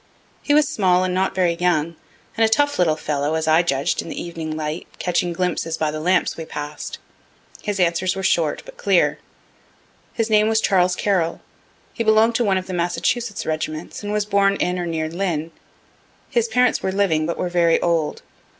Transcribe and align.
He 0.41 0.55
was 0.55 0.67
small 0.67 1.03
and 1.03 1.13
not 1.13 1.35
very 1.35 1.53
young, 1.53 1.95
and 2.35 2.43
a 2.43 2.49
tough 2.49 2.79
little 2.79 2.95
fellow, 2.95 3.35
as 3.35 3.47
I 3.47 3.61
judged 3.61 4.01
in 4.01 4.09
the 4.09 4.19
evening 4.19 4.57
light, 4.57 4.87
catching 4.97 5.31
glimpses 5.31 5.77
by 5.77 5.91
the 5.91 5.99
lamps 5.99 6.35
we 6.35 6.43
pass'd. 6.43 6.97
His 7.61 7.79
answers 7.79 8.15
were 8.15 8.23
short, 8.23 8.63
but 8.65 8.77
clear. 8.77 9.19
His 10.15 10.27
name 10.27 10.47
was 10.49 10.59
Charles 10.59 10.95
Carroll; 10.95 11.39
he 11.93 12.03
belong'd 12.03 12.33
to 12.37 12.43
one 12.43 12.57
of 12.57 12.65
the 12.65 12.73
Massachusetts 12.73 13.45
regiments, 13.45 14.01
and 14.01 14.11
was 14.11 14.25
born 14.25 14.55
in 14.55 14.79
or 14.79 14.87
near 14.87 15.07
Lynn. 15.07 15.51
His 16.31 16.47
parents 16.47 16.81
were 16.81 16.91
living, 16.91 17.27
but 17.27 17.37
were 17.37 17.47
very 17.47 17.79
old. 17.79 18.23